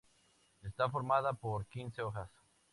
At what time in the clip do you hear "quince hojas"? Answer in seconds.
1.67-2.31